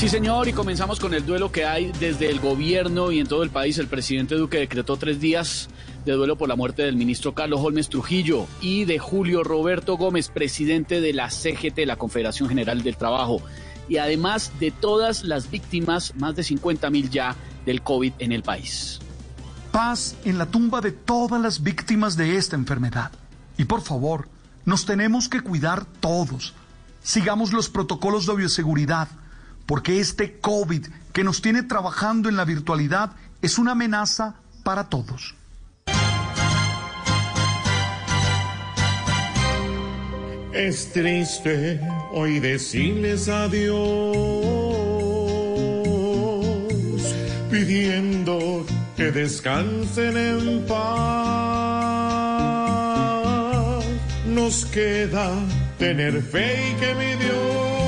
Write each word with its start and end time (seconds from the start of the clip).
Sí, 0.00 0.08
señor, 0.08 0.48
y 0.48 0.54
comenzamos 0.54 0.98
con 0.98 1.12
el 1.12 1.26
duelo 1.26 1.52
que 1.52 1.66
hay 1.66 1.92
desde 2.00 2.30
el 2.30 2.40
gobierno 2.40 3.12
y 3.12 3.20
en 3.20 3.26
todo 3.26 3.42
el 3.42 3.50
país. 3.50 3.76
El 3.76 3.86
presidente 3.86 4.34
Duque 4.34 4.56
decretó 4.56 4.96
tres 4.96 5.20
días 5.20 5.68
de 6.06 6.12
duelo 6.12 6.38
por 6.38 6.48
la 6.48 6.56
muerte 6.56 6.80
del 6.84 6.96
ministro 6.96 7.34
Carlos 7.34 7.60
Holmes 7.62 7.90
Trujillo 7.90 8.46
y 8.62 8.86
de 8.86 8.98
Julio 8.98 9.44
Roberto 9.44 9.98
Gómez, 9.98 10.30
presidente 10.30 11.02
de 11.02 11.12
la 11.12 11.28
CGT, 11.28 11.80
la 11.84 11.96
Confederación 11.96 12.48
General 12.48 12.82
del 12.82 12.96
Trabajo, 12.96 13.42
y 13.90 13.98
además 13.98 14.52
de 14.58 14.70
todas 14.70 15.22
las 15.22 15.50
víctimas, 15.50 16.14
más 16.16 16.34
de 16.34 16.44
50 16.44 16.88
mil 16.88 17.10
ya, 17.10 17.36
del 17.66 17.82
COVID 17.82 18.14
en 18.20 18.32
el 18.32 18.42
país. 18.42 19.00
Paz 19.70 20.16
en 20.24 20.38
la 20.38 20.46
tumba 20.46 20.80
de 20.80 20.92
todas 20.92 21.42
las 21.42 21.62
víctimas 21.62 22.16
de 22.16 22.38
esta 22.38 22.56
enfermedad. 22.56 23.12
Y 23.58 23.66
por 23.66 23.82
favor, 23.82 24.28
nos 24.64 24.86
tenemos 24.86 25.28
que 25.28 25.42
cuidar 25.42 25.84
todos. 26.00 26.54
Sigamos 27.02 27.52
los 27.52 27.68
protocolos 27.68 28.24
de 28.24 28.36
bioseguridad 28.36 29.08
porque 29.70 30.00
este 30.00 30.40
COVID 30.40 30.84
que 31.12 31.22
nos 31.22 31.42
tiene 31.42 31.62
trabajando 31.62 32.28
en 32.28 32.34
la 32.34 32.44
virtualidad 32.44 33.12
es 33.40 33.56
una 33.56 33.70
amenaza 33.70 34.34
para 34.64 34.88
todos. 34.88 35.36
Es 40.52 40.92
triste 40.92 41.80
hoy 42.10 42.40
decirles 42.40 43.28
adiós, 43.28 43.76
pidiendo 47.48 48.66
que 48.96 49.12
descansen 49.12 50.16
en 50.16 50.66
paz. 50.66 50.80
Nos 54.26 54.64
queda 54.64 55.30
tener 55.78 56.20
fe 56.22 56.72
y 56.72 56.74
que 56.74 56.94
mi 56.96 57.14
Dios 57.24 57.79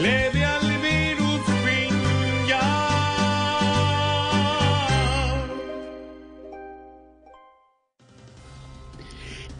le 0.00 0.30
dé 0.30 0.44
al 0.44 0.66
virus 0.80 1.44
fin 1.64 1.94
ya. 2.48 2.60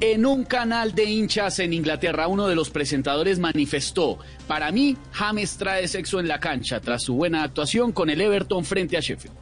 En 0.00 0.26
un 0.26 0.44
canal 0.44 0.94
de 0.94 1.04
hinchas 1.04 1.58
en 1.58 1.72
Inglaterra, 1.72 2.28
uno 2.28 2.46
de 2.46 2.54
los 2.54 2.70
presentadores 2.70 3.38
manifestó, 3.38 4.18
para 4.46 4.70
mí, 4.70 4.96
James 5.12 5.56
trae 5.56 5.88
sexo 5.88 6.20
en 6.20 6.28
la 6.28 6.38
cancha 6.38 6.80
tras 6.80 7.02
su 7.02 7.14
buena 7.14 7.42
actuación 7.42 7.92
con 7.92 8.08
el 8.10 8.20
Everton 8.20 8.64
frente 8.64 8.96
a 8.96 9.00
Sheffield. 9.00 9.36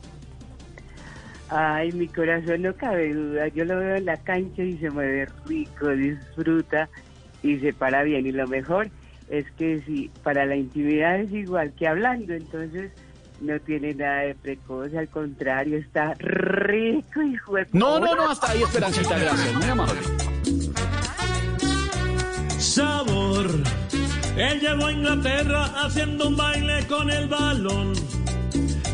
Ay, 1.49 1.93
mi 1.93 2.09
corazón 2.09 2.63
no 2.63 2.75
cabe 2.75 3.13
duda. 3.15 3.47
Yo 3.49 3.65
lo 3.65 3.79
veo 3.79 3.97
en 3.97 4.07
la 4.07 4.17
cancha 4.17 4.63
y 4.63 4.77
se 4.79 4.91
mueve 4.91 5.29
rico, 5.47 5.91
disfruta 5.91 6.89
y 7.43 7.59
se 7.59 7.73
para 7.73 8.03
bien. 8.03 8.27
Y 8.27 8.33
lo 8.33 8.49
mejor 8.49 8.91
es 9.29 9.51
que 9.53 9.83
si 9.87 10.11
para 10.23 10.47
la 10.47 10.57
intimidad 10.57 11.21
es 11.21 11.33
igual 11.33 11.73
que 11.73 11.89
hablando, 11.89 12.33
entonces 12.33 12.93
no 13.41 13.59
tiene 13.61 13.95
nada 13.95 14.21
de 14.23 14.35
precoz, 14.35 14.95
al 14.95 15.09
contrario, 15.09 15.79
está 15.79 16.15
rico 16.15 17.23
y 17.23 17.37
juego. 17.37 17.69
No, 17.73 17.99
no, 18.01 18.15
no, 18.15 18.31
hasta 18.31 18.53
ahí, 18.53 18.63
Esperancita, 18.63 19.19
gracias. 19.19 19.55
Muy 19.55 19.67
amable. 19.67 20.01
Sabor. 22.59 23.51
Él 24.37 24.61
llegó 24.61 24.87
a 24.87 24.93
Inglaterra 24.93 25.65
haciendo 25.83 26.29
un 26.29 26.37
baile 26.37 26.87
con 26.87 27.11
el 27.11 27.29
balón. 27.29 27.95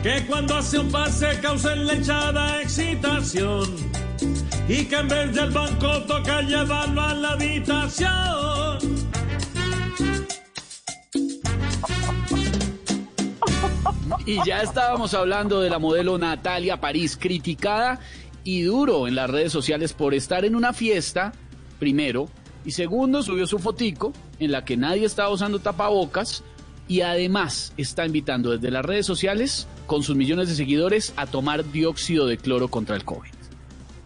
Que 0.02 0.24
cuando 0.26 0.56
hace 0.56 0.78
un 0.78 0.90
pase 0.90 1.38
causa 1.40 1.72
en 1.72 1.86
la 1.86 1.94
echada 1.94 2.60
excitación. 2.60 3.68
Y 4.68 4.84
que 4.84 4.96
en 4.96 5.08
vez 5.08 5.34
del 5.34 5.50
banco 5.50 6.02
toca 6.02 6.42
llevarlo 6.42 7.00
a 7.00 7.14
la 7.14 7.30
habitación. 7.30 8.41
Y 14.24 14.38
ya 14.46 14.62
estábamos 14.62 15.14
hablando 15.14 15.60
de 15.60 15.68
la 15.68 15.80
modelo 15.80 16.16
Natalia 16.16 16.80
París, 16.80 17.18
criticada 17.20 17.98
y 18.44 18.62
duro 18.62 19.08
en 19.08 19.16
las 19.16 19.28
redes 19.28 19.50
sociales 19.50 19.92
por 19.94 20.14
estar 20.14 20.44
en 20.44 20.54
una 20.54 20.72
fiesta, 20.72 21.32
primero, 21.80 22.28
y 22.64 22.70
segundo, 22.70 23.24
subió 23.24 23.48
su 23.48 23.58
fotico 23.58 24.12
en 24.38 24.52
la 24.52 24.64
que 24.64 24.76
nadie 24.76 25.06
estaba 25.06 25.30
usando 25.30 25.58
tapabocas 25.58 26.44
y 26.86 27.00
además 27.00 27.72
está 27.76 28.06
invitando 28.06 28.52
desde 28.52 28.70
las 28.70 28.84
redes 28.84 29.06
sociales, 29.06 29.66
con 29.86 30.04
sus 30.04 30.14
millones 30.14 30.48
de 30.48 30.54
seguidores, 30.54 31.12
a 31.16 31.26
tomar 31.26 31.64
dióxido 31.72 32.26
de 32.26 32.38
cloro 32.38 32.68
contra 32.68 32.94
el 32.94 33.04
COVID. 33.04 33.30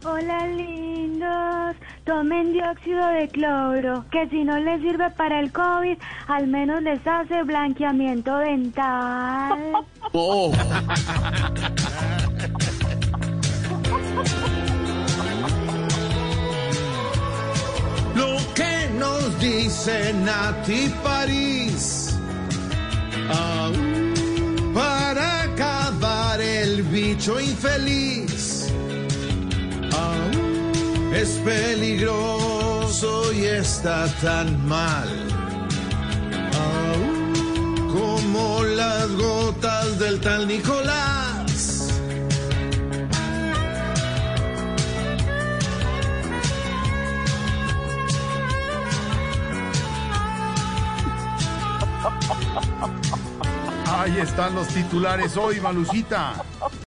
Hola 0.05 0.47
lindos, 0.47 1.77
tomen 2.07 2.53
dióxido 2.53 3.05
de 3.09 3.29
cloro, 3.29 4.05
que 4.11 4.29
si 4.29 4.45
no 4.45 4.57
les 4.59 4.81
sirve 4.81 5.11
para 5.11 5.41
el 5.41 5.51
COVID, 5.53 5.99
al 6.29 6.47
menos 6.47 6.81
les 6.81 7.05
hace 7.07 7.43
blanqueamiento 7.43 8.39
dental. 8.39 9.59
Oh. 10.13 10.53
Lo 18.15 18.37
que 18.55 18.89
nos 18.99 19.41
dice 19.41 20.15
Nati 20.25 20.93
París. 21.03 22.19
Aún 23.29 24.15
para 24.73 25.43
acabar 25.43 26.41
el 26.41 26.83
bicho 26.85 27.39
infeliz. 27.41 28.56
Es 31.21 31.31
peligroso 31.39 33.33
y 33.33 33.47
está 33.47 34.07
tan 34.21 34.69
mal. 34.69 35.09
Como 37.91 38.63
las 38.63 39.11
gotas 39.13 39.99
del 39.99 40.21
tal 40.21 40.47
Nicolás. 40.47 41.89
Ahí 53.87 54.19
están 54.21 54.55
los 54.55 54.69
titulares 54.69 55.35
hoy, 55.39 55.61
Malucita. 55.61 56.35